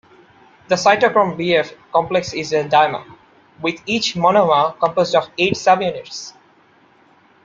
[0.67, 3.05] The cytochrome bf complex is a dimer,
[3.61, 6.33] with each monomer composed of eight subunits.